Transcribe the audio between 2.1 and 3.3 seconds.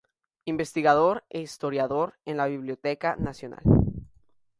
en la Biblioteca